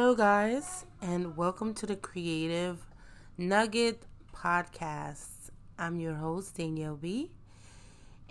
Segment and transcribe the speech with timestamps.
[0.00, 2.86] Hello, guys, and welcome to the Creative
[3.36, 5.50] Nugget Podcast.
[5.76, 7.32] I'm your host, Danielle B.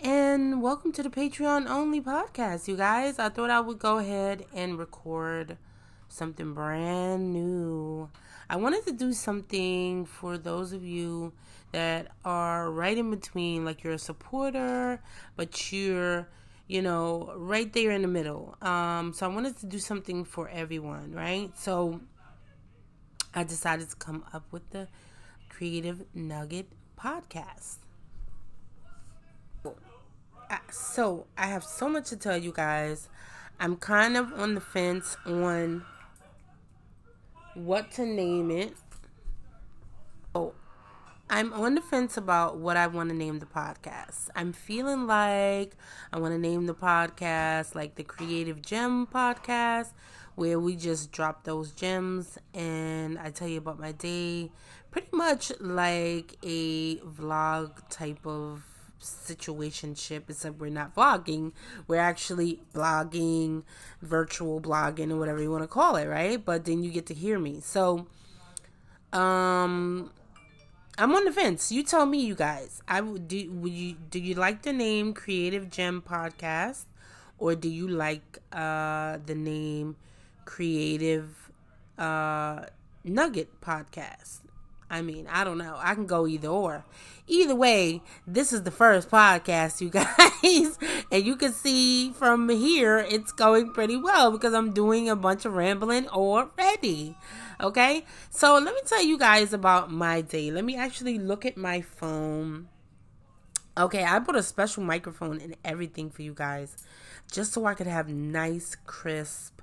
[0.00, 3.18] And welcome to the Patreon only podcast, you guys.
[3.18, 5.58] I thought I would go ahead and record
[6.08, 8.08] something brand new.
[8.48, 11.34] I wanted to do something for those of you
[11.72, 15.02] that are right in between, like you're a supporter,
[15.36, 16.28] but you're
[16.68, 18.54] you know, right there in the middle.
[18.60, 21.50] Um, so I wanted to do something for everyone, right?
[21.58, 22.00] So
[23.34, 24.86] I decided to come up with the
[25.48, 26.66] Creative Nugget
[26.98, 27.78] podcast.
[30.70, 33.08] So I have so much to tell you guys.
[33.60, 35.84] I'm kind of on the fence on
[37.54, 38.74] what to name it.
[40.34, 40.54] Oh,
[41.30, 44.30] I'm on the fence about what I want to name the podcast.
[44.34, 45.76] I'm feeling like
[46.10, 49.92] I want to name the podcast like the Creative Gem Podcast,
[50.36, 54.50] where we just drop those gems and I tell you about my day.
[54.90, 58.64] Pretty much like a vlog type of
[58.98, 61.52] situationship, except we're not vlogging.
[61.86, 63.64] We're actually blogging,
[64.00, 66.42] virtual blogging, or whatever you want to call it, right?
[66.42, 67.60] But then you get to hear me.
[67.60, 68.06] So,
[69.12, 70.10] um,
[70.98, 71.70] I'm on the fence.
[71.70, 72.82] You tell me, you guys.
[72.88, 73.48] I would do.
[73.52, 76.86] Would you do you like the name Creative Gem Podcast,
[77.38, 79.94] or do you like uh, the name
[80.44, 81.52] Creative
[81.96, 82.66] uh,
[83.04, 84.40] Nugget Podcast?
[84.90, 85.76] I mean, I don't know.
[85.78, 86.84] I can go either or.
[87.26, 90.78] Either way, this is the first podcast, you guys.
[91.12, 95.44] and you can see from here it's going pretty well because I'm doing a bunch
[95.44, 97.16] of rambling already.
[97.60, 98.04] Okay?
[98.30, 100.50] So let me tell you guys about my day.
[100.50, 102.68] Let me actually look at my phone.
[103.76, 106.76] Okay, I put a special microphone and everything for you guys
[107.30, 109.58] just so I could have nice, crisp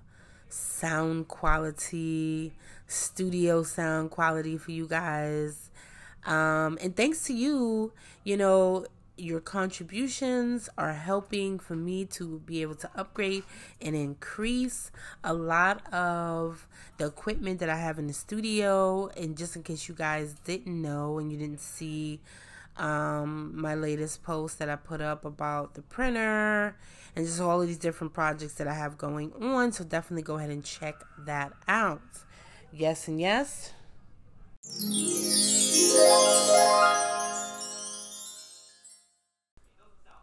[0.50, 2.54] sound quality,
[2.88, 5.70] studio sound quality for you guys.
[6.26, 8.86] Um, and thanks to you, you know,
[9.18, 13.44] your contributions are helping for me to be able to upgrade
[13.82, 14.92] and increase
[15.24, 16.68] a lot of
[16.98, 19.08] the equipment that I have in the studio.
[19.16, 22.20] And just in case you guys didn't know and you didn't see
[22.78, 26.76] um, my latest post that I put up about the printer
[27.16, 29.72] and just all of these different projects that I have going on.
[29.72, 32.02] So definitely go ahead and check that out.
[32.72, 33.72] Yes, and yes.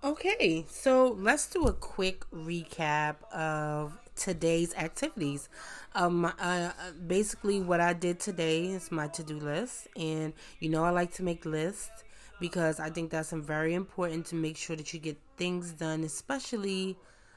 [0.04, 5.48] Okay, so let's do a quick recap of today's activities.
[5.94, 6.72] Um, uh,
[7.06, 11.12] basically, what I did today is my to do list, and you know, I like
[11.14, 12.02] to make lists
[12.40, 16.96] because I think that's very important to make sure that you get things done, especially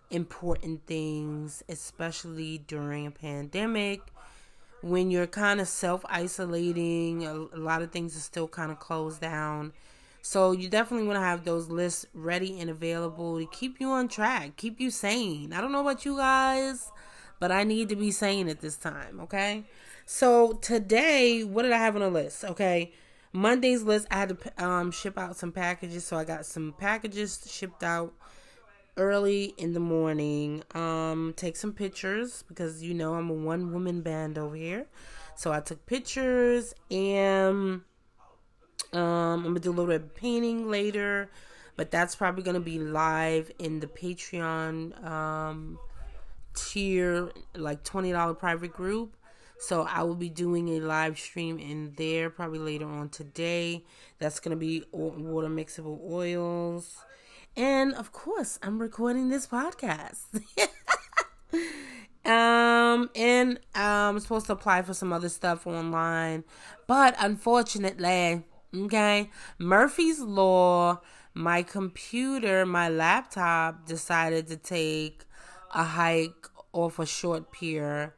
[0.09, 4.01] important things, especially during a pandemic
[4.81, 7.27] when you're kind of self isolating.
[7.27, 9.71] A lot of things are still kind of closed down
[10.25, 14.07] so you definitely want to have those lists ready and available to keep you on
[14.07, 15.53] track, keep you sane.
[15.53, 16.91] I don't know about you guys,
[17.39, 19.65] but I need to be sane at this time, okay?
[20.07, 22.43] So today, what did I have on the list?
[22.43, 22.91] Okay,
[23.33, 27.45] Monday's list, I had to um, ship out some packages, so I got some packages
[27.47, 28.11] shipped out
[28.97, 30.63] early in the morning.
[30.73, 34.87] Um, take some pictures because you know I'm a one woman band over here,
[35.35, 37.81] so I took pictures and
[38.95, 41.29] um, I'm gonna do a little bit of painting later,
[41.75, 45.77] but that's probably gonna be live in the Patreon um,
[46.53, 49.15] tier, like twenty dollar private group.
[49.59, 53.83] So I will be doing a live stream in there probably later on today.
[54.19, 56.97] That's gonna be water mixable oils,
[57.57, 60.41] and of course I'm recording this podcast.
[62.25, 66.45] um, and um, I'm supposed to apply for some other stuff online,
[66.87, 68.45] but unfortunately
[68.75, 69.29] Okay.
[69.57, 71.01] Murphy's Law,
[71.33, 75.23] my computer, my laptop decided to take
[75.73, 78.15] a hike off a short pier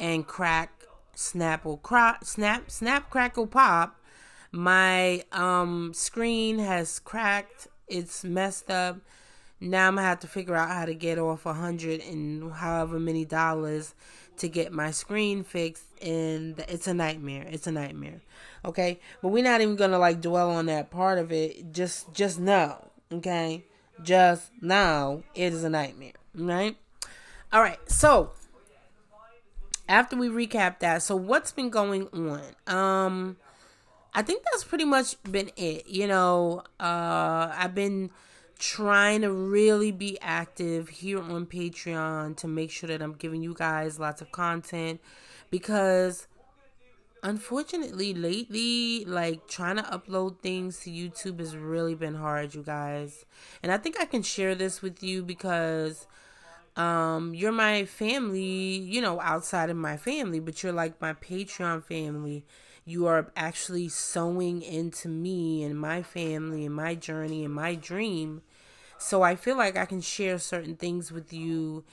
[0.00, 0.82] and crack,
[1.14, 4.00] snapple, crack, snap, snap, crackle, pop.
[4.50, 7.68] My um screen has cracked.
[7.86, 8.98] It's messed up.
[9.60, 12.98] Now I'm gonna have to figure out how to get off a hundred and however
[12.98, 13.94] many dollars
[14.38, 17.46] to get my screen fixed, and it's a nightmare.
[17.50, 18.22] It's a nightmare.
[18.64, 21.72] Okay, but we're not even gonna like dwell on that part of it.
[21.72, 23.64] Just, just know, okay,
[24.02, 26.12] just now it is a nightmare.
[26.34, 26.76] Right?
[27.52, 27.78] All right.
[27.90, 28.32] So
[29.88, 32.42] after we recap that, so what's been going on?
[32.66, 33.36] Um,
[34.14, 35.86] I think that's pretty much been it.
[35.86, 38.10] You know, uh, I've been
[38.62, 43.54] trying to really be active here on Patreon to make sure that I'm giving you
[43.54, 45.00] guys lots of content
[45.50, 46.28] because
[47.24, 53.24] unfortunately lately like trying to upload things to YouTube has really been hard you guys.
[53.64, 56.06] And I think I can share this with you because
[56.76, 61.82] um you're my family you know outside of my family but you're like my Patreon
[61.82, 62.44] family.
[62.84, 68.42] You are actually sowing into me and my family and my journey and my dream
[69.02, 71.84] so I feel like I can share certain things with you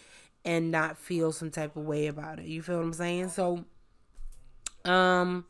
[0.45, 3.65] and not feel some type of way about it you feel what I'm saying so
[4.85, 5.45] um,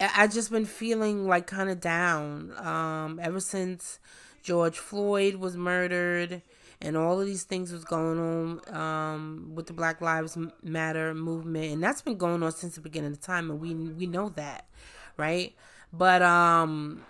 [0.00, 2.52] I just been feeling like kind of down.
[2.58, 3.98] Um, ever since
[4.42, 6.42] George Floyd was murdered
[6.80, 11.72] and all of these things was going on um, with the Black Lives Matter movement,
[11.72, 14.66] and that's been going on since the beginning of time, and we we know that,
[15.16, 15.54] right?
[15.90, 17.02] But um,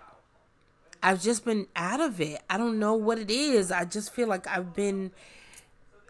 [1.07, 2.43] I've just been out of it.
[2.51, 3.71] I don't know what it is.
[3.71, 5.13] I just feel like I've been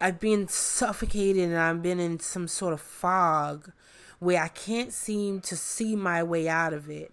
[0.01, 3.73] I've been suffocated and I've been in some sort of fog
[4.21, 7.13] where I can't seem to see my way out of it.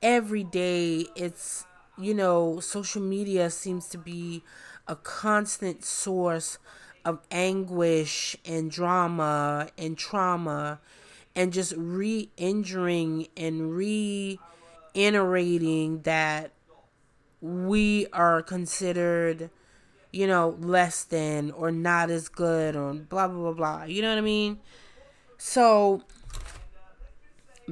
[0.00, 1.66] Every day, it's,
[1.98, 4.42] you know, social media seems to be
[4.88, 6.56] a constant source
[7.04, 10.80] of anguish and drama and trauma
[11.36, 16.52] and just re injuring and reiterating that
[17.40, 19.50] we are considered,
[20.12, 23.84] you know, less than or not as good or blah, blah, blah, blah.
[23.84, 24.58] You know what I mean?
[25.38, 26.02] So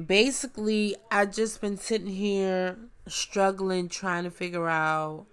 [0.05, 2.77] basically I've just been sitting here
[3.07, 5.25] struggling trying to figure out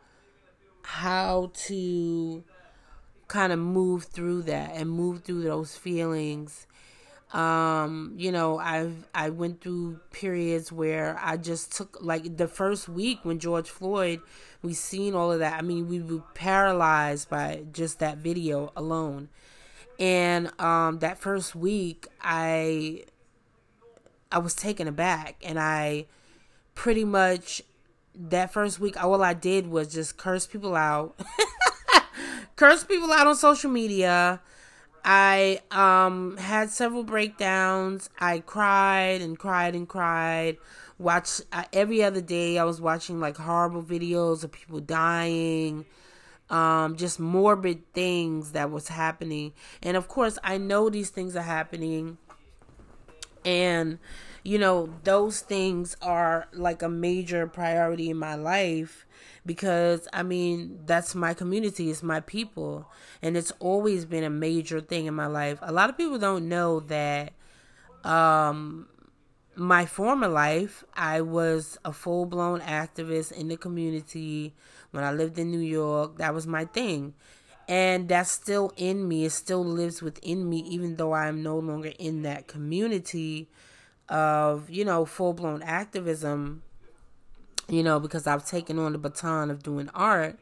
[0.82, 2.44] how to
[3.28, 6.66] kind of move through that and move through those feelings
[7.32, 12.88] um you know i've i went through periods where i just took like the first
[12.88, 14.20] week when george floyd
[14.62, 19.28] we seen all of that i mean we were paralyzed by just that video alone
[19.98, 23.02] and um that first week i
[24.30, 26.06] I was taken aback and I
[26.74, 27.62] pretty much
[28.14, 31.18] that first week all I did was just curse people out.
[32.56, 34.40] curse people out on social media.
[35.08, 38.10] I um had several breakdowns.
[38.18, 40.58] I cried and cried and cried.
[40.98, 45.86] Watch uh, every other day I was watching like horrible videos of people dying.
[46.50, 49.52] Um just morbid things that was happening.
[49.80, 52.18] And of course, I know these things are happening
[53.46, 53.98] and,
[54.42, 59.06] you know, those things are like a major priority in my life
[59.46, 62.90] because, I mean, that's my community, it's my people.
[63.22, 65.58] And it's always been a major thing in my life.
[65.62, 67.32] A lot of people don't know that
[68.04, 68.88] um,
[69.54, 74.54] my former life, I was a full blown activist in the community.
[74.90, 77.14] When I lived in New York, that was my thing
[77.68, 79.24] and that's still in me.
[79.24, 83.48] It still lives within me even though i'm no longer in that community
[84.08, 86.62] of you know full-blown activism
[87.68, 90.38] you know because i've taken on the baton of doing art.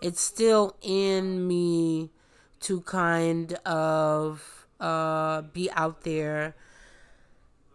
[0.00, 2.10] It's still in me
[2.60, 6.54] to kind of uh be out there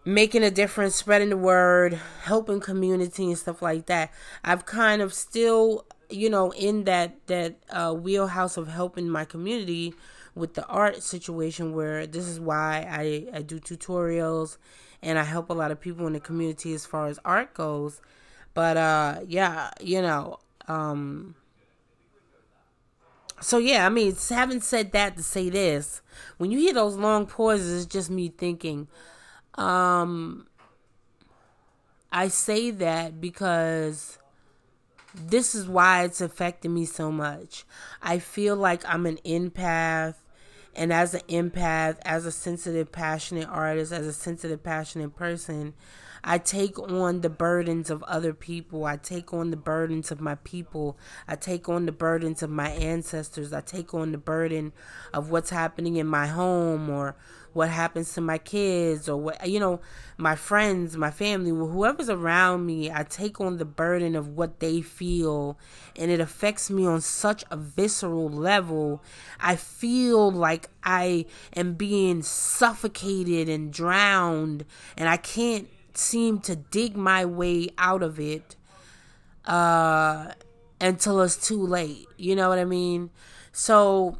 [0.05, 4.11] making a difference spreading the word helping community and stuff like that.
[4.43, 9.93] I've kind of still you know, in that that uh, wheelhouse of helping my community
[10.35, 14.57] with the art situation, where this is why I I do tutorials
[15.01, 18.01] and I help a lot of people in the community as far as art goes.
[18.53, 21.35] But uh, yeah, you know, um,
[23.41, 26.01] so yeah, I mean, having said that to say this,
[26.37, 28.87] when you hear those long pauses, it's just me thinking.
[29.55, 30.47] Um,
[32.11, 34.17] I say that because
[35.15, 37.65] this is why it's affecting me so much.
[38.01, 40.15] I feel like I'm an empath.
[40.75, 45.75] And as an empath, as a sensitive, passionate artist, as a sensitive, passionate person,
[46.23, 48.85] I take on the burdens of other people.
[48.85, 50.97] I take on the burdens of my people.
[51.27, 53.51] I take on the burdens of my ancestors.
[53.51, 54.71] I take on the burden
[55.13, 57.15] of what's happening in my home or
[57.53, 59.79] what happens to my kids or what you know
[60.17, 64.81] my friends my family whoever's around me i take on the burden of what they
[64.81, 65.57] feel
[65.95, 69.03] and it affects me on such a visceral level
[69.39, 71.25] i feel like i
[71.55, 74.65] am being suffocated and drowned
[74.97, 78.55] and i can't seem to dig my way out of it
[79.45, 80.31] uh
[80.79, 83.09] until it's too late you know what i mean
[83.51, 84.17] so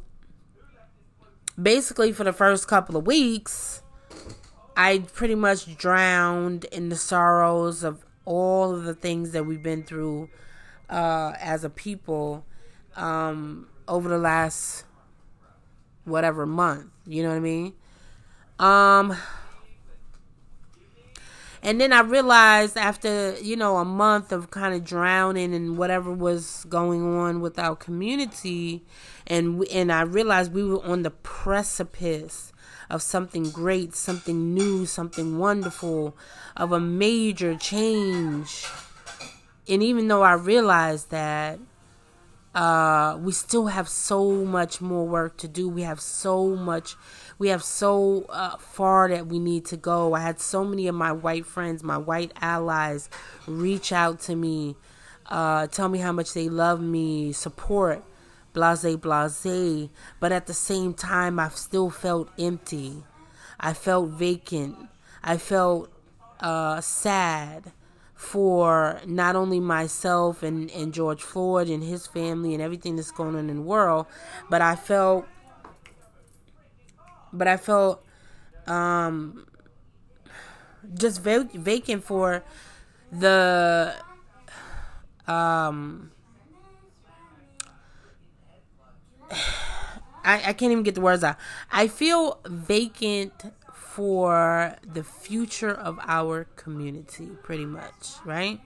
[1.60, 3.82] basically for the first couple of weeks,
[4.76, 9.82] I pretty much drowned in the sorrows of all of the things that we've been
[9.82, 10.30] through
[10.90, 12.44] uh, as a people.
[12.96, 14.84] um, over the last
[16.04, 16.86] whatever month.
[17.06, 17.74] You know what I mean?
[18.58, 19.16] Um,
[21.64, 26.12] and then I realized after, you know, a month of kind of drowning and whatever
[26.12, 28.84] was going on with our community,
[29.26, 32.52] and and I realized we were on the precipice
[32.90, 36.14] of something great, something new, something wonderful,
[36.54, 38.66] of a major change.
[39.66, 41.58] And even though I realized that,
[42.54, 45.68] uh, we still have so much more work to do.
[45.68, 46.94] We have so much
[47.38, 50.14] we have so uh, far that we need to go.
[50.14, 53.08] I had so many of my white friends, my white allies,
[53.46, 54.76] reach out to me,
[55.26, 58.04] uh, tell me how much they love me, support,
[58.52, 59.88] blase, blase.
[60.20, 63.04] But at the same time, I still felt empty.
[63.58, 64.76] I felt vacant.
[65.22, 65.90] I felt
[66.40, 67.72] uh, sad
[68.14, 73.34] for not only myself and, and George Floyd and his family and everything that's going
[73.36, 74.06] on in the world,
[74.48, 75.26] but I felt
[77.34, 78.04] but I felt
[78.66, 79.46] um,
[80.94, 82.44] just vac- vacant for
[83.12, 83.94] the
[85.26, 86.10] um,
[90.24, 91.36] I, I can't even get the words out.
[91.70, 98.60] I feel vacant for the future of our community, pretty much, right?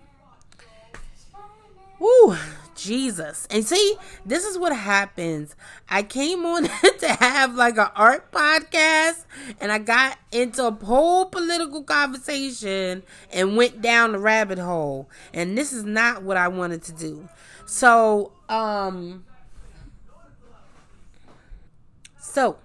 [1.98, 2.36] Woo,
[2.76, 3.46] Jesus.
[3.50, 5.56] And see, this is what happens.
[5.88, 6.62] I came on
[6.98, 9.24] to have like an art podcast
[9.60, 13.02] and I got into a whole political conversation
[13.32, 15.10] and went down the rabbit hole.
[15.34, 17.28] And this is not what I wanted to do.
[17.66, 19.24] So, um
[22.20, 22.58] so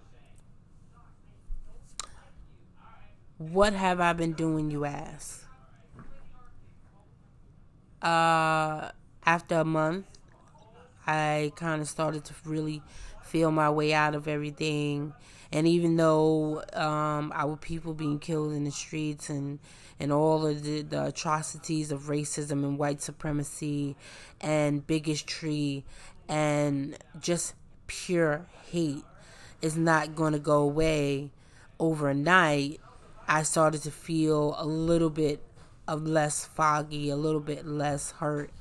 [3.37, 5.43] what have I been doing, you ask?
[8.01, 8.91] Uh
[9.25, 10.05] after a month,
[11.05, 12.81] I kind of started to really
[13.23, 15.13] feel my way out of everything.
[15.51, 19.59] And even though um, our people being killed in the streets and
[19.99, 23.95] and all of the, the atrocities of racism and white supremacy
[24.41, 25.85] and bigotry
[26.27, 27.53] and just
[27.87, 29.03] pure hate
[29.61, 31.31] is not going to go away
[31.79, 32.81] overnight,
[33.27, 35.41] I started to feel a little bit
[35.87, 38.51] of less foggy, a little bit less hurt,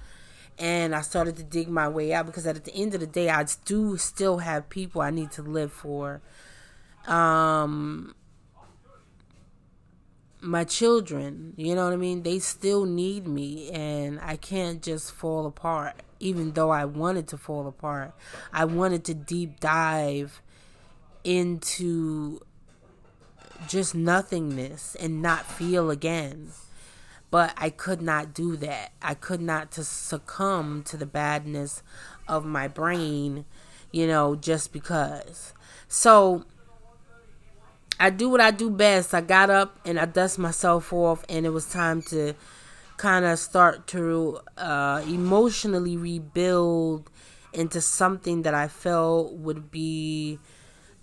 [0.59, 3.29] and I started to dig my way out because at the end of the day,
[3.31, 6.21] I do still have people I need to live for.
[7.07, 8.15] Um,
[10.41, 12.23] my children, you know what I mean?
[12.23, 15.95] They still need me, and I can't just fall apart.
[16.21, 18.15] Even though I wanted to fall apart,
[18.53, 20.41] I wanted to deep dive
[21.25, 22.41] into
[23.69, 26.51] just nothingness and not feel again
[27.33, 28.93] but I could not do that.
[29.01, 31.83] I could not to succumb to the badness
[32.29, 33.47] of my brain,
[33.91, 35.55] you know, just because.
[35.89, 36.45] So
[37.99, 39.15] I do what I do best.
[39.15, 42.35] I got up and I dust myself off, and it was time to
[42.99, 47.09] kind of start to uh, emotionally rebuild
[47.55, 50.39] into something that I felt would be,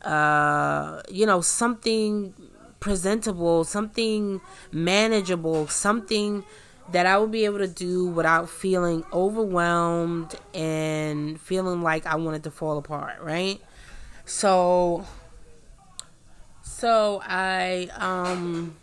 [0.03, 2.35] uh, you know, something
[2.79, 6.43] presentable, something manageable, something
[6.91, 12.43] that I would be able to do without feeling overwhelmed and feeling like I wanted
[12.43, 13.61] to fall apart, right?
[14.25, 15.05] So
[16.61, 18.75] so I um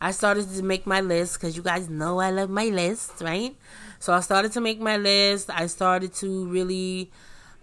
[0.00, 3.56] I started to make my list cuz you guys know I love my list, right?
[3.98, 5.48] So I started to make my list.
[5.48, 7.10] I started to really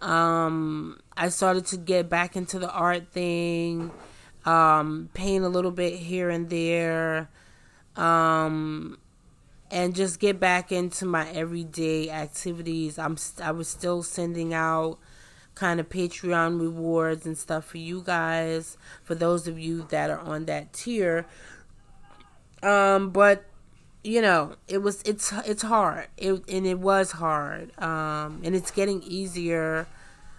[0.02, 3.92] um I started to get back into the art thing
[4.46, 7.30] um, paint a little bit here and there,
[7.96, 8.98] um,
[9.70, 12.98] and just get back into my everyday activities.
[12.98, 14.98] I'm I was still sending out
[15.56, 20.20] kind of Patreon rewards and stuff for you guys, for those of you that are
[20.20, 21.26] on that tier.
[22.64, 23.46] Um, but
[24.04, 26.08] you know, it was it's it's hard.
[26.18, 27.78] It and it was hard.
[27.80, 29.88] Um, and it's getting easier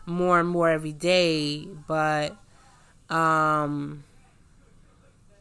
[0.07, 2.37] more and more every day, but
[3.13, 4.05] um,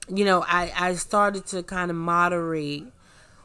[0.10, 2.86] you know, I, I started to kind of moderate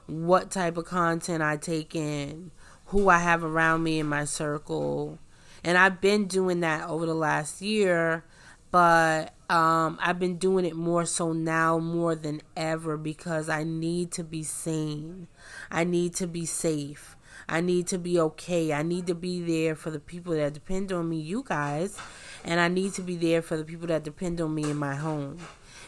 [0.06, 2.50] what type of content I take in,
[2.86, 5.18] who I have around me in my circle.
[5.62, 8.24] And I've been doing that over the last year,
[8.70, 14.10] but um, I've been doing it more so now more than ever because I need
[14.12, 15.28] to be sane.
[15.70, 17.15] I need to be safe.
[17.48, 18.72] I need to be okay.
[18.72, 21.98] I need to be there for the people that depend on me, you guys
[22.46, 24.94] and I need to be there for the people that depend on me in my
[24.94, 25.38] home.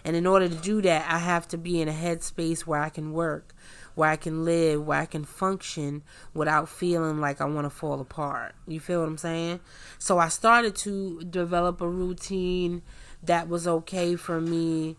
[0.05, 2.88] And in order to do that, I have to be in a headspace where I
[2.88, 3.55] can work,
[3.95, 6.03] where I can live, where I can function
[6.35, 8.55] without feeling like I want to fall apart.
[8.67, 9.61] You feel what I'm saying?
[9.99, 12.83] So I started to develop a routine
[13.23, 14.97] that was okay for me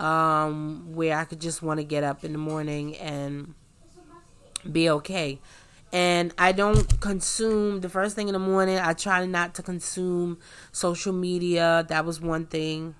[0.00, 3.54] um, where I could just want to get up in the morning and
[4.70, 5.38] be okay.
[5.92, 8.78] And I don't consume the first thing in the morning.
[8.78, 10.38] I try not to consume
[10.72, 11.84] social media.
[11.88, 12.96] That was one thing.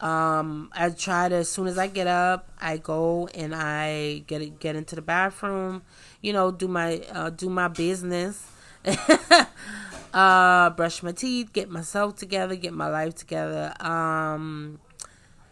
[0.00, 4.58] Um, I try to as soon as I get up, I go and I get
[4.58, 5.82] get into the bathroom.
[6.20, 8.46] You know, do my uh, do my business.
[10.14, 13.72] uh, brush my teeth, get myself together, get my life together.
[13.80, 14.80] Um,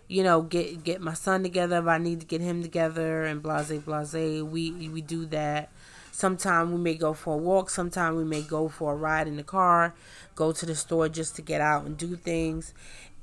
[0.09, 3.43] you know, get get my son together if I need to get him together and
[3.43, 4.13] blase blase.
[4.13, 5.71] We we do that.
[6.13, 7.71] Sometimes we may go for a walk.
[7.71, 9.95] Sometimes we may go for a ride in the car.
[10.35, 12.75] Go to the store just to get out and do things.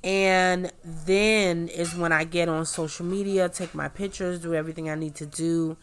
[0.03, 4.95] And then is when I get on social media, take my pictures, do everything I
[4.95, 5.77] need to do,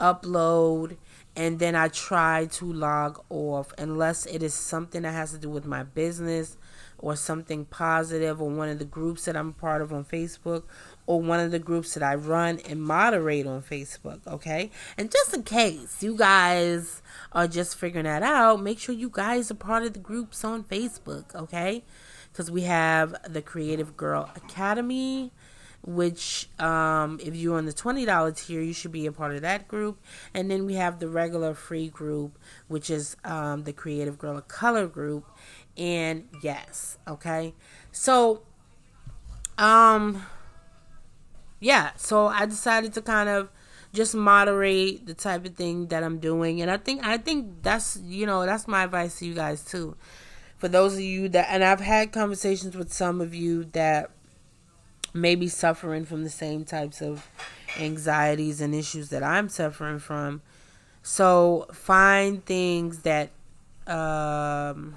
[0.00, 0.96] upload,
[1.36, 5.48] and then I try to log off unless it is something that has to do
[5.48, 6.56] with my business
[6.98, 10.64] or something positive or one of the groups that I'm part of on Facebook
[11.06, 14.70] or one of the groups that I run and moderate on Facebook, okay?
[14.96, 17.02] And just in case you guys
[17.32, 20.64] are just figuring that out, make sure you guys are part of the groups on
[20.64, 21.82] Facebook, okay?
[22.32, 25.32] Because we have the Creative Girl Academy,
[25.82, 29.66] which um, if you're on the $20 tier, you should be a part of that
[29.66, 29.98] group.
[30.32, 32.38] And then we have the regular free group,
[32.68, 35.24] which is um, the Creative Girl of Color group
[35.76, 37.54] and yes, okay?
[37.90, 38.42] So
[39.58, 40.24] um
[41.60, 43.50] yeah, so I decided to kind of
[43.92, 47.98] just moderate the type of thing that I'm doing and I think I think that's
[48.02, 49.96] you know, that's my advice to you guys too.
[50.56, 54.10] For those of you that and I've had conversations with some of you that
[55.12, 57.26] may be suffering from the same types of
[57.78, 60.42] anxieties and issues that I'm suffering from.
[61.02, 63.30] So find things that
[63.86, 64.96] um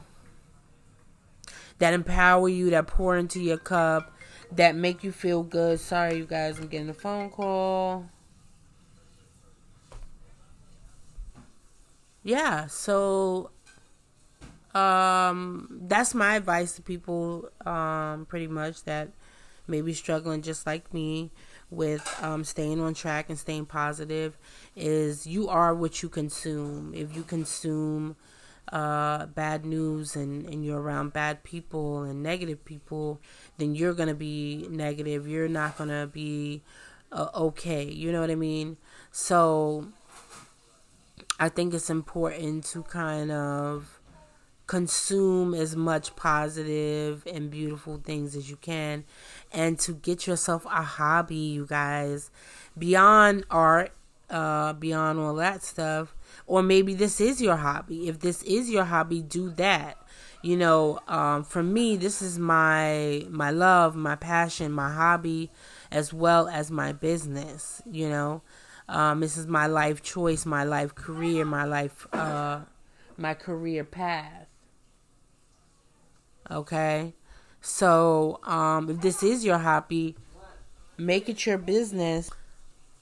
[1.79, 4.13] that empower you, that pour into your cup,
[4.55, 5.79] that make you feel good.
[5.79, 8.09] Sorry, you guys, I'm getting a phone call.
[12.23, 13.51] Yeah, so
[14.73, 19.09] um that's my advice to people um pretty much that
[19.67, 21.29] may be struggling just like me
[21.69, 24.37] with um, staying on track and staying positive
[24.75, 26.93] is you are what you consume.
[26.93, 28.15] If you consume
[28.71, 33.19] uh, bad news and, and you're around bad people and negative people,
[33.57, 35.27] then you're going to be negative.
[35.27, 36.63] You're not going to be
[37.11, 37.83] uh, okay.
[37.83, 38.77] You know what I mean?
[39.11, 39.87] So
[41.39, 43.99] I think it's important to kind of
[44.65, 49.03] consume as much positive and beautiful things as you can
[49.51, 52.31] and to get yourself a hobby, you guys,
[52.77, 53.91] beyond art,
[54.33, 56.13] uh, beyond all that stuff
[56.45, 58.07] or maybe this is your hobby.
[58.07, 59.97] If this is your hobby, do that.
[60.41, 65.51] You know, um, for me, this is my my love, my passion, my hobby,
[65.89, 67.81] as well as my business.
[67.89, 68.41] You know,
[68.89, 72.61] um, this is my life choice, my life career, my life, uh,
[73.17, 74.47] my career path.
[76.51, 77.13] Okay,
[77.61, 80.17] so um, if this is your hobby,
[80.97, 82.29] make it your business.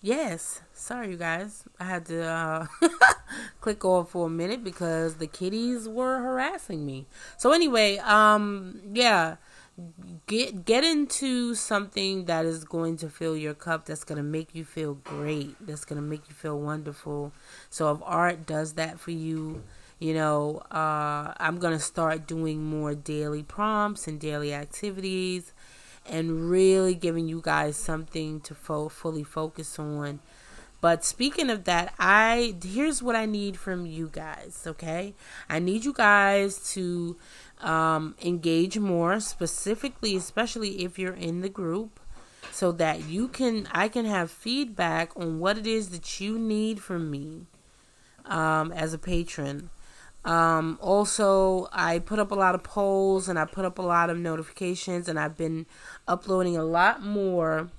[0.01, 1.63] Yes, sorry you guys.
[1.79, 2.65] I had to uh,
[3.61, 7.05] click off for a minute because the kitties were harassing me.
[7.37, 9.35] So anyway, um yeah,
[10.25, 14.55] get get into something that is going to fill your cup that's going to make
[14.55, 17.31] you feel great, that's going to make you feel wonderful.
[17.69, 19.61] So if art does that for you,
[19.99, 25.53] you know, uh I'm to start doing more daily prompts and daily activities
[26.05, 30.19] and really giving you guys something to fo- fully focus on.
[30.81, 35.13] But speaking of that, I here's what I need from you guys, okay?
[35.47, 37.17] I need you guys to
[37.59, 41.99] um, engage more, specifically, especially if you're in the group,
[42.51, 46.81] so that you can I can have feedback on what it is that you need
[46.81, 47.45] from me
[48.25, 49.69] um, as a patron.
[50.23, 54.09] Um, also, I put up a lot of polls and I put up a lot
[54.09, 55.65] of notifications, and I've been
[56.07, 57.69] uploading a lot more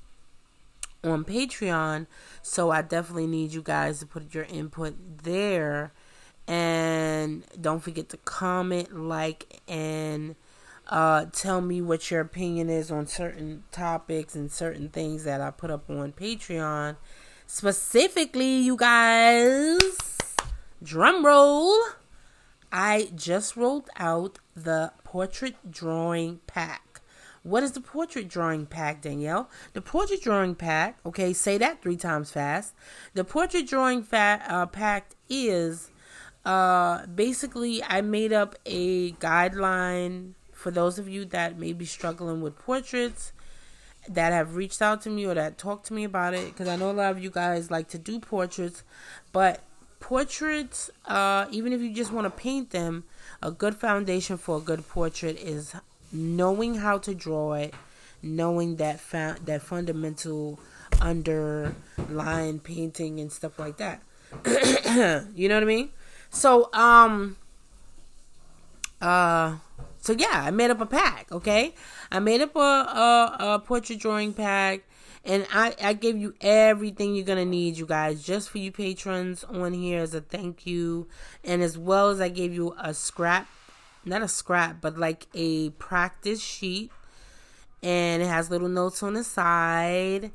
[1.04, 2.06] on Patreon.
[2.42, 5.92] So I definitely need you guys to put your input there.
[6.48, 10.34] And don't forget to comment, like, and
[10.88, 15.52] uh, tell me what your opinion is on certain topics and certain things that I
[15.52, 16.96] put up on Patreon.
[17.46, 19.78] Specifically, you guys,
[20.82, 21.78] drum roll.
[22.72, 27.00] I just rolled out the portrait drawing pack
[27.42, 29.50] What is the portrait drawing pack, Danielle?
[29.72, 32.72] The portrait drawing pack, okay, say that three times fast.
[33.14, 35.90] The portrait drawing fa- uh, pack is
[36.44, 42.40] uh, basically I made up a guideline for those of you that may be struggling
[42.40, 43.32] with portraits
[44.08, 46.76] that have reached out to me or that talked to me about it because I
[46.76, 48.84] know a lot of you guys like to do portraits,
[49.32, 49.62] but
[50.02, 53.04] portraits, uh, even if you just want to paint them,
[53.40, 55.74] a good foundation for a good portrait is
[56.12, 57.72] knowing how to draw it,
[58.22, 60.58] knowing that fa- that fundamental
[61.00, 64.02] underline painting and stuff like that.
[65.34, 65.90] you know what I mean?
[66.30, 67.36] So um
[69.00, 69.56] uh
[69.98, 71.74] so yeah, I made up a pack, okay?
[72.10, 74.82] I made up a, a, a portrait drawing pack
[75.24, 79.44] and I, I gave you everything you're gonna need, you guys, just for you patrons
[79.44, 81.08] on here as a thank you.
[81.44, 83.48] And as well as I gave you a scrap
[84.04, 86.90] not a scrap, but like a practice sheet.
[87.82, 90.30] And it has little notes on the side.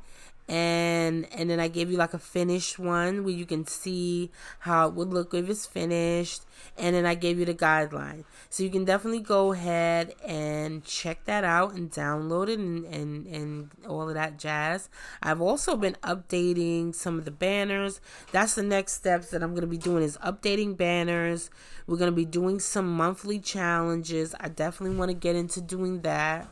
[0.48, 4.30] And and then I gave you like a finished one where you can see
[4.60, 6.42] how it would look if it's finished.
[6.78, 8.24] And then I gave you the guideline.
[8.48, 13.26] So you can definitely go ahead and check that out and download it and, and,
[13.26, 14.88] and all of that jazz.
[15.22, 18.00] I've also been updating some of the banners.
[18.32, 21.50] That's the next steps that I'm to be doing is updating banners.
[21.86, 24.34] We're to be doing some monthly challenges.
[24.40, 26.48] I definitely want to get into doing that.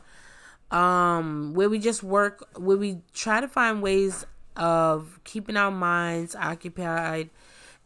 [0.69, 4.25] Um, where we just work, where we try to find ways
[4.57, 7.29] of keeping our minds occupied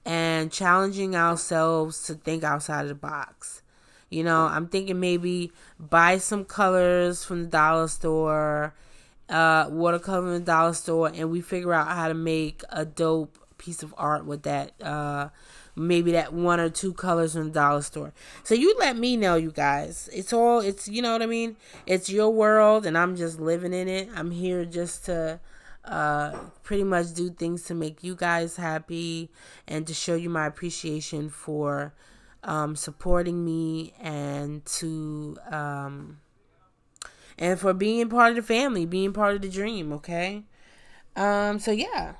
[0.05, 3.61] and challenging ourselves to think outside of the box.
[4.09, 8.73] You know, I'm thinking maybe buy some colors from the dollar store,
[9.29, 13.37] uh, watercolor from the dollar store, and we figure out how to make a dope
[13.57, 14.73] piece of art with that.
[14.81, 15.29] Uh,
[15.75, 18.13] maybe that one or two colors in the dollar store.
[18.43, 20.09] So you let me know, you guys.
[20.13, 21.55] It's all, it's, you know what I mean?
[21.85, 24.09] It's your world, and I'm just living in it.
[24.15, 25.39] I'm here just to
[25.85, 26.31] uh,
[26.63, 29.29] pretty much do things to make you guys happy
[29.67, 31.93] and to show you my appreciation for
[32.43, 36.19] um, supporting me and to um,
[37.37, 39.91] and for being part of the family, being part of the dream.
[39.93, 40.43] Okay.
[41.15, 41.59] Um.
[41.59, 42.13] So yeah.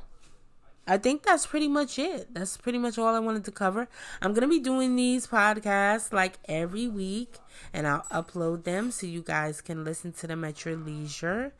[0.88, 2.34] I think that's pretty much it.
[2.34, 3.88] That's pretty much all I wanted to cover.
[4.22, 7.36] I'm going to be doing these podcasts like every week
[7.74, 11.54] and I'll upload them so you guys can listen to them at your leisure.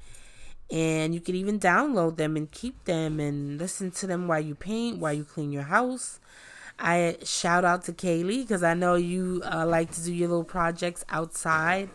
[0.72, 4.56] And you can even download them and keep them and listen to them while you
[4.56, 6.20] paint, while you clean your house.
[6.80, 10.44] I shout out to Kaylee because I know you uh, like to do your little
[10.44, 11.90] projects outside.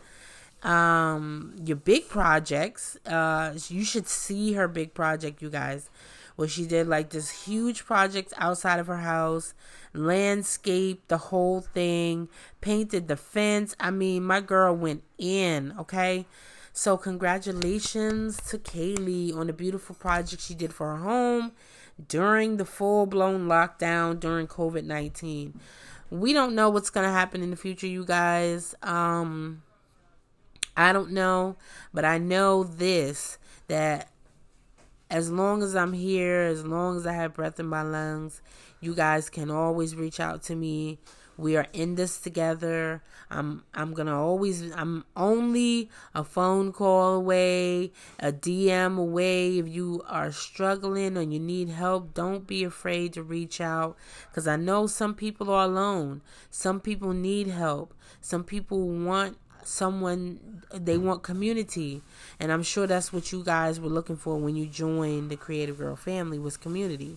[0.63, 2.97] Um, your big projects.
[3.07, 5.91] Uh, you should see her big project, you guys,
[6.37, 9.55] where she did like this huge project outside of her house,
[9.93, 12.29] landscape, the whole thing,
[12.61, 13.75] painted the fence.
[13.81, 15.75] I mean, my girl went in.
[15.79, 16.27] Okay.
[16.73, 21.53] So congratulations to Kaylee on the beautiful project she did for her home
[22.09, 25.59] during the full blown lockdown during COVID 19.
[26.11, 28.75] We don't know what's going to happen in the future, you guys.
[28.83, 29.63] Um,
[30.77, 31.57] I don't know,
[31.95, 34.11] but I know this that
[35.11, 38.43] as long as I'm here, as long as I have breath in my lungs,
[38.81, 40.99] you guys can always reach out to me
[41.39, 43.03] we are in this together.
[43.31, 49.59] I'm I'm gonna always I'm only a phone call away, a DM away.
[49.59, 53.97] If you are struggling or you need help, don't be afraid to reach out
[54.31, 56.23] because I know some people are alone.
[56.51, 57.95] Some people need help.
[58.21, 59.37] Some people want
[59.67, 62.03] someone they want community
[62.39, 65.79] and i'm sure that's what you guys were looking for when you joined the creative
[65.79, 67.17] girl family was community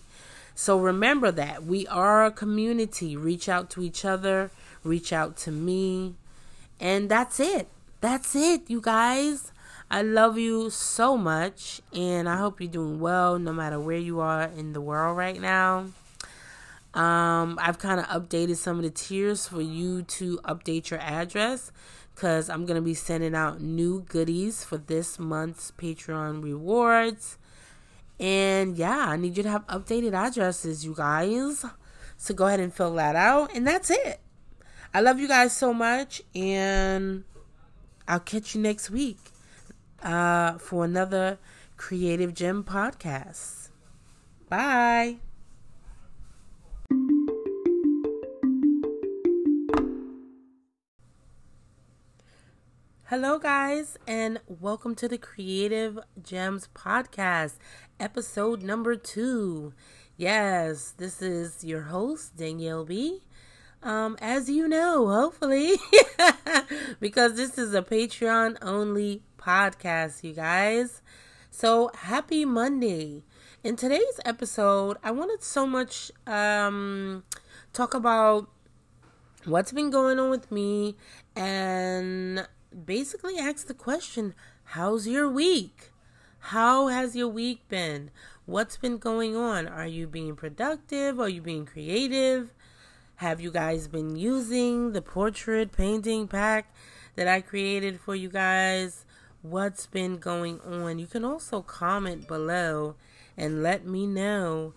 [0.60, 3.16] so remember that we are a community.
[3.16, 4.50] Reach out to each other,
[4.84, 6.16] reach out to me.
[6.78, 7.68] And that's it.
[8.02, 9.52] That's it, you guys.
[9.90, 11.80] I love you so much.
[11.94, 15.40] And I hope you're doing well no matter where you are in the world right
[15.40, 15.86] now.
[16.94, 21.70] Um, I've kind of updated some of the tiers for you to update your address
[22.14, 27.38] because I'm going to be sending out new goodies for this month's Patreon rewards.
[28.18, 31.64] And yeah, I need you to have updated addresses, you guys.
[32.16, 33.54] So go ahead and fill that out.
[33.54, 34.20] And that's it.
[34.92, 36.22] I love you guys so much.
[36.34, 37.24] And
[38.06, 39.18] I'll catch you next week
[40.02, 41.38] uh, for another
[41.76, 43.68] Creative Gem podcast.
[44.50, 45.29] Bye.
[53.10, 57.54] Hello, guys, and welcome to the Creative Gems Podcast,
[57.98, 59.72] episode number two.
[60.16, 63.22] Yes, this is your host, Danielle B.
[63.82, 65.72] Um, as you know, hopefully,
[67.00, 71.02] because this is a Patreon only podcast, you guys.
[71.50, 73.24] So, happy Monday.
[73.64, 77.24] In today's episode, I wanted so much um
[77.72, 78.48] talk about
[79.46, 80.96] what's been going on with me
[81.34, 82.46] and
[82.84, 85.90] basically ask the question, how's your week?
[86.38, 88.10] How has your week been?
[88.46, 89.68] What's been going on?
[89.68, 91.20] Are you being productive?
[91.20, 92.52] Are you being creative?
[93.16, 96.74] Have you guys been using the portrait painting pack
[97.16, 99.04] that I created for you guys?
[99.42, 100.98] What's been going on?
[100.98, 102.96] You can also comment below
[103.36, 104.72] and let me know.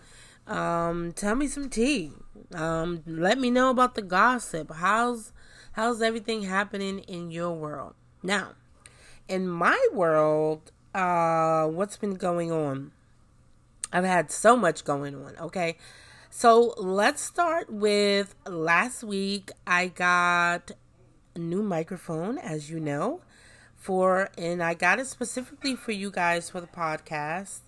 [0.46, 2.12] Um, tell me some tea.
[2.54, 4.72] Um, let me know about the gossip.
[4.74, 5.32] How's
[5.74, 7.94] how's everything happening in your world?
[8.22, 8.54] Now,
[9.28, 12.92] in my world, uh, what's been going on?
[13.92, 15.78] I've had so much going on, okay?
[16.30, 19.52] So let's start with last week.
[19.68, 20.72] I got
[21.36, 23.22] a new microphone, as you know,
[23.76, 27.60] for, and I got it specifically for you guys for the podcast.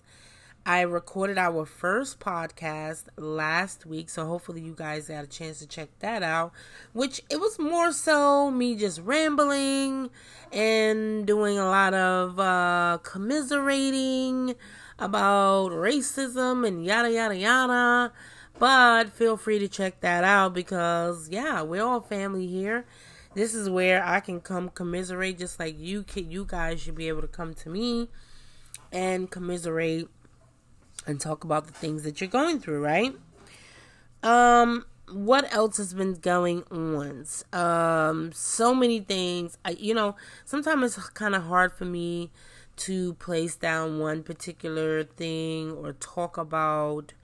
[0.68, 5.66] I recorded our first podcast last week, so hopefully you guys got a chance to
[5.68, 6.50] check that out.
[6.92, 10.10] Which it was more so me just rambling
[10.50, 14.56] and doing a lot of uh, commiserating
[14.98, 18.12] about racism and yada yada yada.
[18.58, 22.86] But feel free to check that out because yeah, we're all family here.
[23.34, 27.06] This is where I can come commiserate just like you can, you guys should be
[27.06, 28.08] able to come to me
[28.92, 30.08] and commiserate
[31.06, 33.14] and talk about the things that you're going through, right?
[34.22, 37.24] Um what else has been going on?
[37.52, 39.58] Um so many things.
[39.64, 42.30] I you know, sometimes it's kind of hard for me
[42.76, 47.14] to place down one particular thing or talk about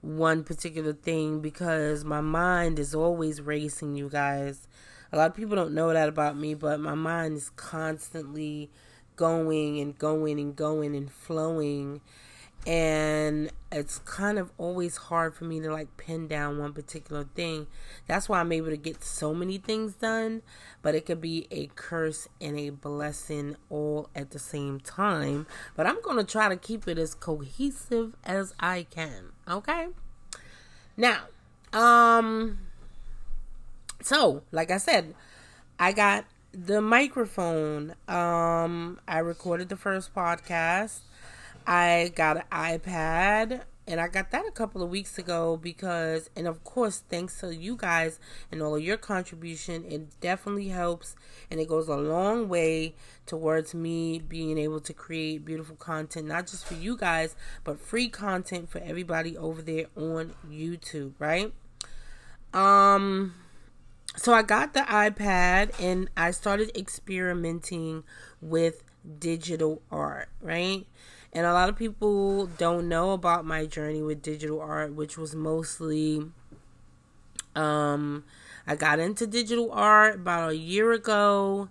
[0.00, 4.68] one particular thing because my mind is always racing, you guys.
[5.12, 8.70] A lot of people don't know that about me, but my mind is constantly
[9.16, 12.00] going and going and going and flowing.
[12.66, 17.68] And it's kind of always hard for me to like pin down one particular thing.
[18.06, 20.42] That's why I'm able to get so many things done,
[20.82, 25.46] but it could be a curse and a blessing all at the same time.
[25.76, 29.32] But I'm going to try to keep it as cohesive as I can.
[29.48, 29.88] Okay?
[30.96, 31.24] Now,
[31.72, 32.58] um
[34.02, 35.14] so, like I said,
[35.78, 37.94] I got the microphone.
[38.08, 41.00] Um I recorded the first podcast.
[41.66, 46.48] I got an iPad and I got that a couple of weeks ago because, and
[46.48, 48.18] of course, thanks to you guys
[48.50, 51.14] and all of your contribution, it definitely helps
[51.50, 56.48] and it goes a long way towards me being able to create beautiful content, not
[56.48, 61.52] just for you guys, but free content for everybody over there on YouTube, right?
[62.52, 63.34] Um,
[64.16, 68.02] so I got the iPad and I started experimenting
[68.40, 68.82] with
[69.18, 70.86] digital art, right?
[71.32, 75.34] And a lot of people don't know about my journey with digital art, which was
[75.34, 76.26] mostly
[77.54, 78.24] um
[78.66, 81.68] I got into digital art about a year ago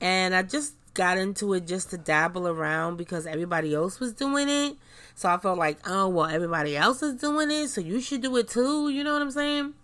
[0.00, 4.48] and I just got into it just to dabble around because everybody else was doing
[4.48, 4.76] it.
[5.14, 8.36] So I felt like, oh, well, everybody else is doing it, so you should do
[8.36, 8.88] it too.
[8.88, 9.74] You know what I'm saying?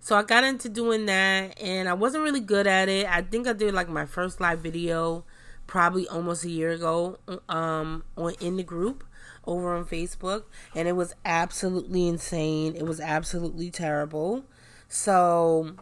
[0.00, 3.06] So I got into doing that and I wasn't really good at it.
[3.06, 5.24] I think I did like my first live video
[5.66, 9.04] probably almost a year ago um, on in the group
[9.46, 12.74] over on Facebook, and it was absolutely insane.
[12.76, 14.44] It was absolutely terrible.
[14.88, 15.76] So,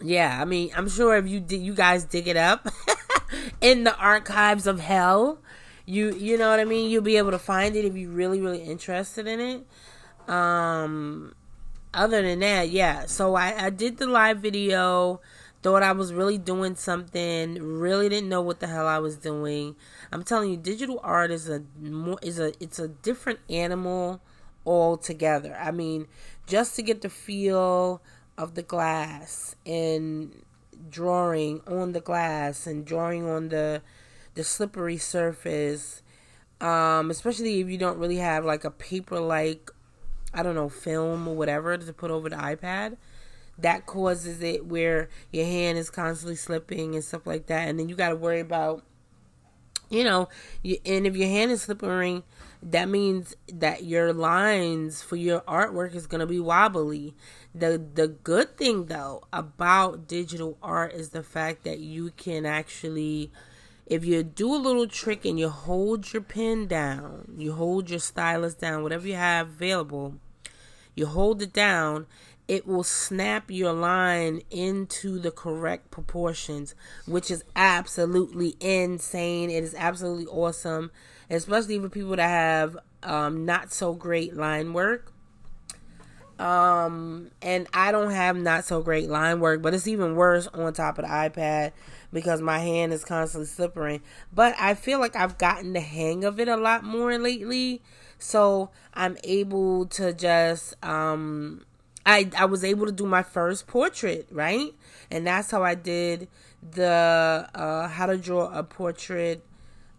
[0.00, 2.68] yeah, I mean, I'm sure if you did, you guys dig it up
[3.60, 5.38] in the archives of hell,
[5.86, 6.90] you you know what I mean.
[6.90, 10.30] You'll be able to find it if you're really really interested in it.
[10.32, 11.34] Um,
[11.92, 13.06] other than that, yeah.
[13.06, 15.20] So I I did the live video
[15.64, 19.76] thought I was really doing something, really didn't know what the hell I was doing.
[20.12, 24.20] I'm telling you, digital art is a more is a it's a different animal
[24.66, 25.56] altogether.
[25.58, 26.06] I mean,
[26.46, 28.02] just to get the feel
[28.36, 30.42] of the glass and
[30.90, 33.80] drawing on the glass and drawing on the
[34.34, 36.02] the slippery surface
[36.60, 39.70] um especially if you don't really have like a paper like
[40.34, 42.96] I don't know film or whatever to put over the iPad
[43.58, 47.68] that causes it where your hand is constantly slipping and stuff like that.
[47.68, 48.84] And then you got to worry about
[49.90, 50.28] you know
[50.62, 52.22] you, and if your hand is slipping
[52.64, 57.14] that means that your lines for your artwork is going to be wobbly.
[57.54, 63.30] The the good thing though about digital art is the fact that you can actually
[63.86, 67.98] if you do a little trick and you hold your pen down you hold your
[67.98, 70.14] stylus down whatever you have available
[70.96, 72.06] you hold it down
[72.46, 76.74] it will snap your line into the correct proportions,
[77.06, 79.50] which is absolutely insane.
[79.50, 80.90] It is absolutely awesome,
[81.30, 85.10] especially for people that have um, not so great line work.
[86.38, 90.72] Um, and I don't have not so great line work, but it's even worse on
[90.72, 91.72] top of the iPad
[92.12, 94.02] because my hand is constantly slipping.
[94.32, 97.82] But I feel like I've gotten the hang of it a lot more lately.
[98.18, 101.64] So I'm able to just um
[102.06, 104.74] I I was able to do my first portrait, right?
[105.10, 106.28] And that's how I did
[106.62, 109.44] the uh how to draw a portrait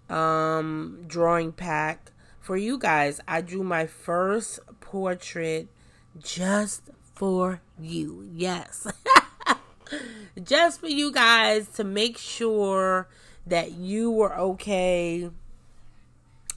[0.09, 3.19] um drawing pack for you guys.
[3.27, 5.67] I drew my first portrait
[6.19, 8.29] just for you.
[8.31, 8.87] Yes.
[10.43, 13.07] just for you guys to make sure
[13.47, 15.29] that you were okay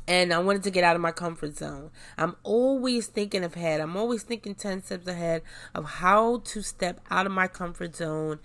[0.08, 1.90] and I wanted to get out of my comfort zone.
[2.16, 3.82] I'm always thinking ahead.
[3.82, 5.42] I'm always thinking 10 steps ahead
[5.74, 8.40] of how to step out of my comfort zone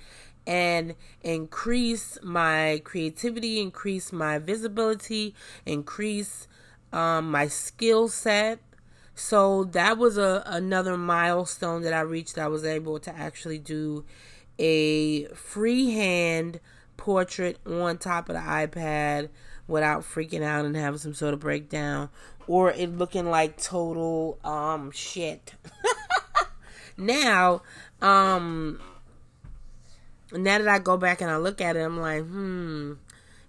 [0.45, 6.49] and increase my creativity, increase my visibility, increase
[6.91, 8.59] um, my skill set.
[9.15, 12.37] So that was a another milestone that I reached.
[12.37, 14.03] I was able to actually do
[14.59, 16.59] a freehand
[16.97, 19.29] portrait on top of the iPad
[19.67, 22.09] without freaking out and having some sort of breakdown
[22.47, 25.53] or it looking like total um shit.
[26.97, 27.61] now,
[28.01, 28.79] um
[30.31, 32.93] now that I go back and I look at it, I'm like, hmm,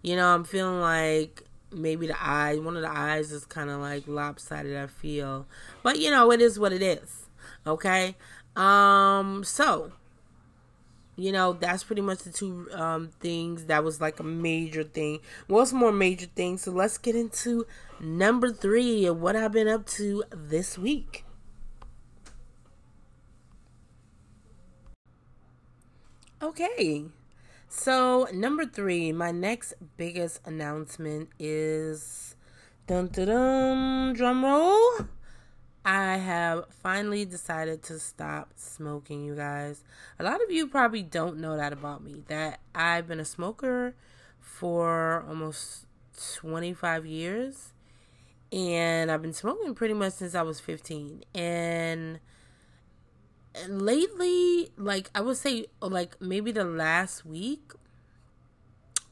[0.02, 3.80] you know, I'm feeling like maybe the eye, one of the eyes is kind of
[3.80, 4.76] like lopsided.
[4.76, 5.46] I feel,
[5.82, 7.26] but you know, it is what it is.
[7.66, 8.16] Okay,
[8.56, 9.92] um, so
[11.16, 15.20] you know that's pretty much the two um, things that was like a major thing.
[15.46, 17.66] What's more major things so let's get into
[18.00, 21.24] number three what i've been up to this week.
[26.42, 27.04] Okay
[27.76, 32.36] so number three my next biggest announcement is
[32.86, 35.08] dun dun dun drum roll
[35.84, 39.84] I have finally decided to stop smoking, you guys.
[40.18, 42.22] A lot of you probably don't know that about me.
[42.28, 43.94] That I've been a smoker
[44.40, 45.86] for almost
[46.36, 47.72] 25 years.
[48.50, 51.24] And I've been smoking pretty much since I was 15.
[51.34, 52.20] And
[53.68, 57.72] lately, like I would say like maybe the last week,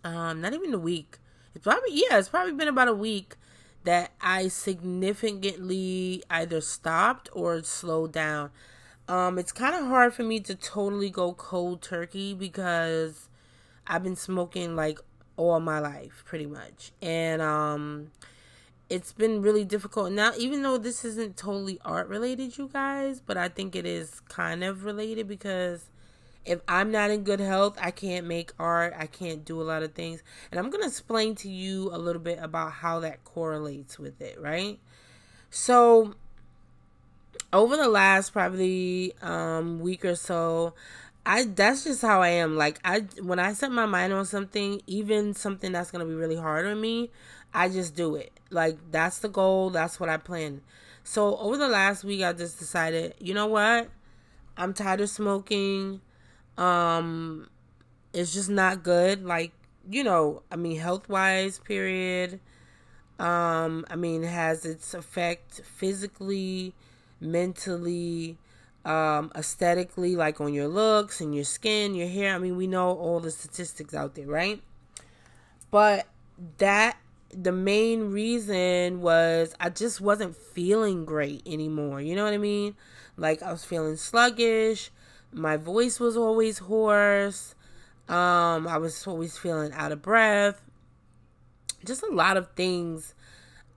[0.04, 1.18] um, not even a week.
[1.54, 3.36] It's probably yeah, it's probably been about a week
[3.84, 8.50] that I significantly either stopped or slowed down.
[9.08, 13.28] Um, it's kind of hard for me to totally go cold turkey because
[13.86, 15.00] I've been smoking like
[15.36, 16.92] all my life pretty much.
[17.00, 18.12] And um
[18.88, 23.36] it's been really difficult now even though this isn't totally art related you guys, but
[23.36, 25.86] I think it is kind of related because
[26.44, 29.82] if I'm not in good health, I can't make art, I can't do a lot
[29.82, 30.22] of things.
[30.50, 34.20] And I'm going to explain to you a little bit about how that correlates with
[34.20, 34.78] it, right?
[35.50, 36.14] So,
[37.52, 40.74] over the last probably um, week or so,
[41.24, 42.56] I that's just how I am.
[42.56, 46.16] Like I when I set my mind on something, even something that's going to be
[46.16, 47.10] really hard on me,
[47.54, 48.32] I just do it.
[48.50, 50.62] Like that's the goal, that's what I plan.
[51.04, 53.88] So, over the last week I just decided, you know what?
[54.56, 56.00] I'm tired of smoking.
[56.58, 57.48] Um,
[58.12, 59.24] it's just not good.
[59.24, 59.52] Like,
[59.90, 62.40] you know, I mean, health wise, period.
[63.18, 66.74] Um, I mean, has its effect physically,
[67.20, 68.36] mentally,
[68.84, 72.34] um, aesthetically, like on your looks and your skin, your hair.
[72.34, 74.60] I mean, we know all the statistics out there, right?
[75.70, 76.06] But
[76.58, 76.96] that
[77.32, 82.00] the main reason was I just wasn't feeling great anymore.
[82.00, 82.74] You know what I mean?
[83.16, 84.90] Like I was feeling sluggish
[85.32, 87.54] my voice was always hoarse.
[88.08, 90.60] Um, I was always feeling out of breath.
[91.84, 93.14] Just a lot of things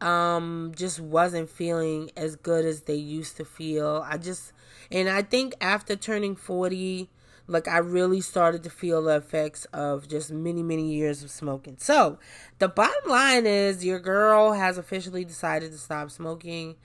[0.02, 4.04] um just wasn't feeling as good as they used to feel.
[4.08, 4.52] I just
[4.91, 7.10] and I think after turning 40,
[7.48, 11.78] like I really started to feel the effects of just many many years of smoking.
[11.80, 12.20] So,
[12.60, 16.76] the bottom line is your girl has officially decided to stop smoking.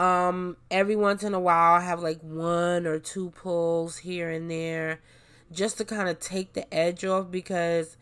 [0.00, 4.50] Um, every once in a while, I have like one or two pulls here and
[4.50, 5.00] there
[5.52, 7.98] just to kind of take the edge off because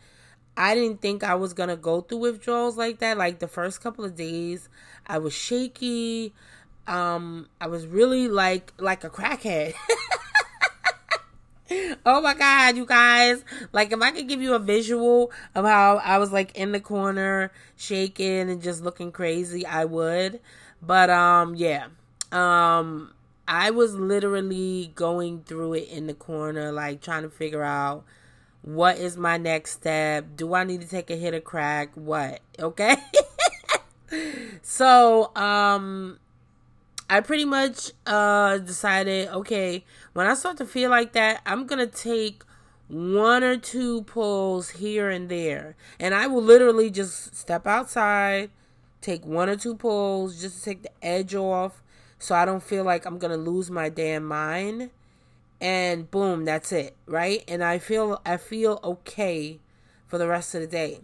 [0.55, 3.17] I didn't think I was gonna go through withdrawals like that.
[3.17, 4.69] Like the first couple of days,
[5.07, 6.33] I was shaky.
[6.87, 9.73] Um, I was really like like a crackhead.
[12.05, 13.43] oh my god, you guys!
[13.73, 16.79] Like if I could give you a visual of how I was like in the
[16.79, 20.39] corner, shaking and just looking crazy, I would.
[20.81, 21.87] But um yeah.
[22.31, 23.13] Um
[23.47, 28.05] I was literally going through it in the corner, like trying to figure out
[28.61, 30.35] what is my next step.
[30.35, 31.89] Do I need to take a hit of crack?
[31.95, 32.41] What?
[32.59, 32.97] Okay.
[34.61, 36.19] so, um,
[37.09, 41.87] I pretty much uh decided, okay, when I start to feel like that, I'm gonna
[41.87, 42.43] take
[42.87, 45.75] one or two pulls here and there.
[45.99, 48.51] And I will literally just step outside,
[49.01, 51.81] take one or two pulls just to take the edge off
[52.17, 54.91] so I don't feel like I'm going to lose my damn mind.
[55.61, 57.43] And boom, that's it, right?
[57.47, 59.59] And I feel I feel okay
[60.07, 60.99] for the rest of the day.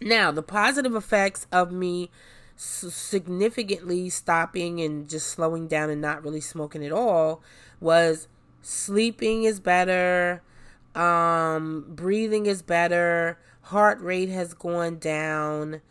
[0.00, 2.10] Now, the positive effects of me
[2.56, 7.42] significantly stopping and just slowing down and not really smoking at all
[7.80, 8.28] was
[8.62, 10.42] sleeping is better,
[10.94, 15.82] um, breathing is better, heart rate has gone down,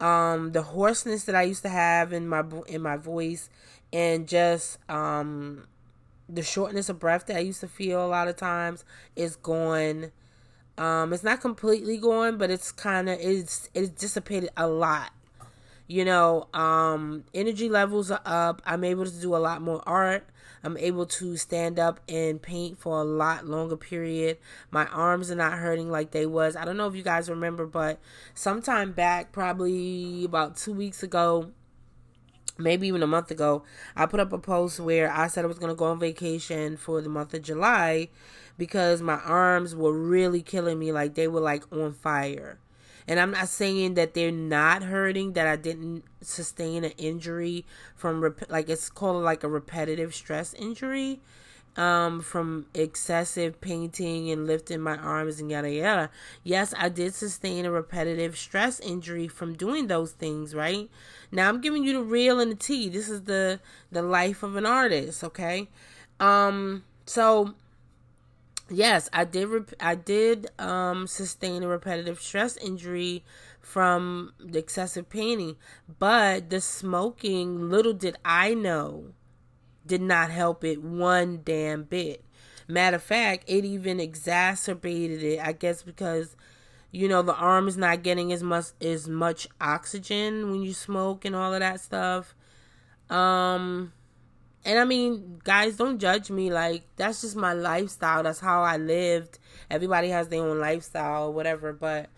[0.00, 3.50] um, the hoarseness that I used to have in my in my voice,
[3.92, 5.66] and just um,
[6.28, 8.84] the shortness of breath that I used to feel a lot of times
[9.16, 10.12] is gone.
[10.78, 15.10] Um, it's not completely gone, but it's kind of it's it's dissipated a lot.
[15.90, 18.62] You know, um, energy levels are up.
[18.64, 20.24] I'm able to do a lot more art.
[20.62, 24.38] I'm able to stand up and paint for a lot longer period.
[24.70, 26.54] My arms are not hurting like they was.
[26.54, 27.98] I don't know if you guys remember, but
[28.34, 31.50] sometime back, probably about two weeks ago,
[32.56, 33.64] maybe even a month ago,
[33.96, 36.76] I put up a post where I said I was going to go on vacation
[36.76, 38.10] for the month of July
[38.56, 40.92] because my arms were really killing me.
[40.92, 42.60] Like they were like on fire.
[43.10, 48.20] And I'm not saying that they're not hurting, that I didn't sustain an injury from,
[48.20, 51.18] rep- like, it's called like a repetitive stress injury
[51.76, 56.10] um, from excessive painting and lifting my arms and yada yada.
[56.44, 60.88] Yes, I did sustain a repetitive stress injury from doing those things, right?
[61.32, 62.88] Now I'm giving you the real and the tea.
[62.88, 63.58] This is the
[63.90, 65.68] the life of an artist, okay?
[66.20, 67.54] Um so
[68.70, 69.48] yes, I did.
[69.48, 73.24] Rep- I did um, sustain a repetitive stress injury
[73.60, 75.56] from the excessive painting,
[75.98, 79.12] but the smoking, little did I know,
[79.86, 82.24] did not help it one damn bit.
[82.68, 85.40] Matter of fact, it even exacerbated it.
[85.40, 86.36] I guess because
[86.92, 91.24] you know the arm is not getting as much as much oxygen when you smoke
[91.24, 92.34] and all of that stuff.
[93.08, 93.92] Um
[94.64, 96.52] and I mean, guys, don't judge me.
[96.52, 98.22] Like, that's just my lifestyle.
[98.22, 99.38] That's how I lived.
[99.70, 101.72] Everybody has their own lifestyle whatever.
[101.72, 102.08] But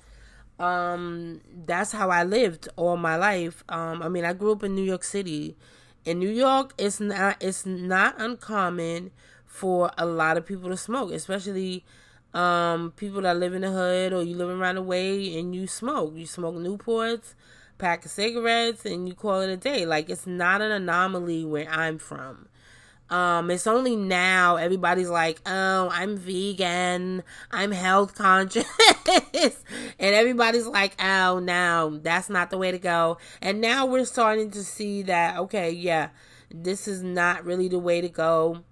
[0.59, 3.63] um that's how I lived all my life.
[3.69, 5.57] Um I mean, I grew up in New York City.
[6.05, 9.13] In New York, it's not it's not uncommon
[9.47, 11.85] for a lot of people to smoke, especially
[12.35, 15.67] um people that live in the hood or you live around the way and you
[15.69, 16.15] smoke.
[16.17, 17.35] You smoke Newports
[17.83, 19.85] pack of cigarettes and you call it a day.
[19.85, 22.49] Like it's not an anomaly where I'm from.
[23.11, 28.65] Um, it's only now everybody's like, oh, I'm vegan, I'm health conscious,
[29.99, 33.19] and everybody's like, oh, no, that's not the way to go.
[33.43, 36.09] And now we're starting to see that, okay, yeah,
[36.55, 38.65] this is not really the way to go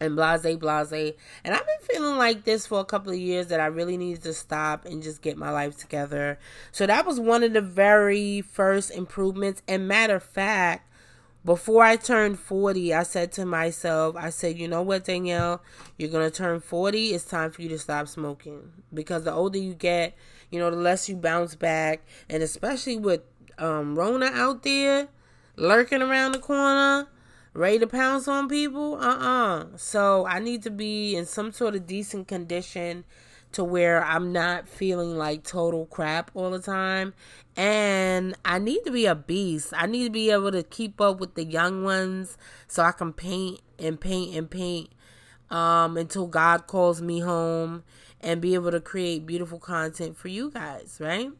[0.00, 1.14] and blase blase.
[1.44, 4.22] And i've been feeling like this for a couple of years that i really needed
[4.24, 6.38] to stop and just get my life together.
[6.72, 9.62] So that was one of the very first improvements.
[9.66, 10.82] And matter of fact
[11.44, 15.62] before i turned 40 i said to myself i said you know what danielle?
[15.96, 18.72] You're gonna turn 40 it's time for you to stop smoking.
[18.92, 20.16] Because the older you get
[20.50, 22.04] you know the less you bounce back.
[22.28, 23.22] And especially with
[23.58, 25.08] um rona out there
[25.56, 27.08] lurking around the corner
[27.56, 28.96] ready to pounce on people?
[28.96, 29.66] Uh-uh.
[29.76, 33.04] So I need to be in some sort of decent condition
[33.52, 37.14] to where I'm not feeling like total crap all the time.
[37.56, 39.72] And I need to be a beast.
[39.74, 42.36] I need to be able to keep up with the young ones
[42.68, 44.90] so I can paint and paint and paint
[45.50, 47.84] um, until God calls me home
[48.20, 51.30] and be able to create beautiful content for you guys, right?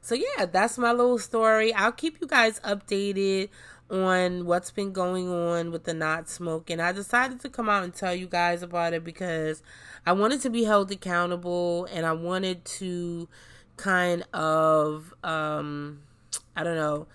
[0.00, 1.74] So, yeah, that's my little story.
[1.74, 3.50] I'll keep you guys updated
[3.90, 6.80] on what's been going on with the not smoking.
[6.80, 9.62] I decided to come out and tell you guys about it because
[10.06, 13.28] I wanted to be held accountable and I wanted to
[13.76, 16.00] kind of um
[16.54, 17.06] I don't know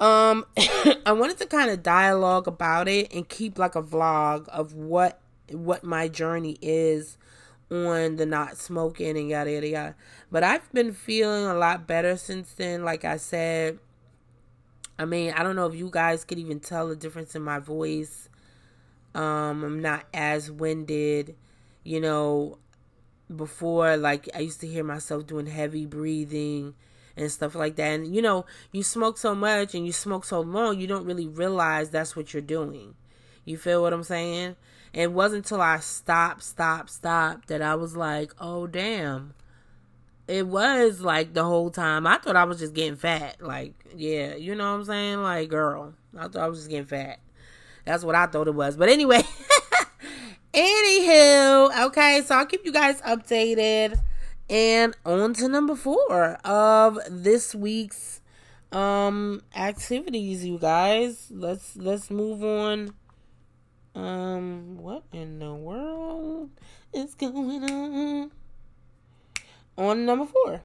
[0.00, 0.46] um
[1.04, 5.20] I wanted to kind of dialogue about it and keep like a vlog of what
[5.50, 7.18] what my journey is
[7.70, 9.94] on the not smoking and yada yada yada.
[10.30, 12.84] But I've been feeling a lot better since then.
[12.84, 13.78] Like I said,
[14.98, 17.58] I mean, I don't know if you guys could even tell the difference in my
[17.58, 18.28] voice.
[19.14, 21.36] Um, I'm not as winded,
[21.84, 22.58] you know.
[23.34, 26.72] Before, like I used to hear myself doing heavy breathing
[27.14, 28.00] and stuff like that.
[28.00, 31.26] And you know, you smoke so much and you smoke so long, you don't really
[31.26, 32.94] realize that's what you're doing.
[33.44, 34.56] You feel what I'm saying?
[34.92, 39.34] It wasn't until I stopped, stopped, stopped that I was like, oh, damn.
[40.28, 42.06] It was like the whole time.
[42.06, 43.40] I thought I was just getting fat.
[43.40, 45.22] Like, yeah, you know what I'm saying?
[45.22, 47.18] Like, girl, I thought I was just getting fat.
[47.86, 48.76] That's what I thought it was.
[48.76, 49.22] But anyway,
[50.54, 53.98] anywho, okay, so I'll keep you guys updated.
[54.50, 58.20] And on to number four of this week's
[58.70, 61.28] um activities, you guys.
[61.30, 62.94] Let's let's move on
[63.98, 66.50] um, what in the world
[66.92, 68.30] is going on?
[69.78, 70.56] On number four.